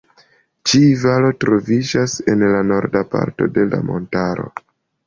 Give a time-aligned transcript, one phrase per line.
[0.69, 4.53] Ĉi valo troviĝas en la norda parto de la montaro.